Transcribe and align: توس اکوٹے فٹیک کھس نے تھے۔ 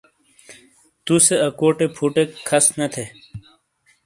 توس 1.05 1.25
اکوٹے 1.47 1.87
فٹیک 1.95 2.29
کھس 2.47 2.65
نے 2.77 2.87
تھے۔ 2.93 3.03